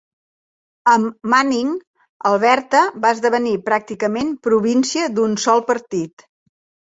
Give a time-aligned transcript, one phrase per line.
[0.93, 1.67] Amb Manning,
[2.29, 6.27] Alberta va esdevenir pràcticament província d'un sol partit.